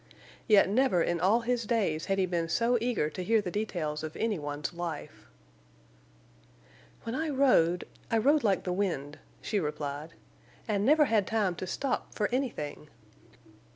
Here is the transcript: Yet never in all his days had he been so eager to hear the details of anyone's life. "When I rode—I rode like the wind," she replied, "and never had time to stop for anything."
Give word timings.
Yet 0.47 0.67
never 0.67 1.03
in 1.03 1.19
all 1.19 1.41
his 1.41 1.65
days 1.65 2.05
had 2.05 2.17
he 2.17 2.25
been 2.25 2.49
so 2.49 2.75
eager 2.81 3.07
to 3.11 3.23
hear 3.23 3.39
the 3.39 3.51
details 3.51 4.01
of 4.01 4.17
anyone's 4.17 4.73
life. 4.73 5.27
"When 7.03 7.13
I 7.13 7.29
rode—I 7.29 8.17
rode 8.17 8.43
like 8.43 8.63
the 8.63 8.73
wind," 8.73 9.19
she 9.43 9.59
replied, 9.59 10.15
"and 10.67 10.83
never 10.83 11.05
had 11.05 11.27
time 11.27 11.53
to 11.57 11.67
stop 11.67 12.15
for 12.15 12.29
anything." 12.31 12.89